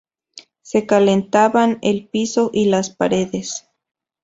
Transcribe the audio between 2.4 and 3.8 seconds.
y las paredes.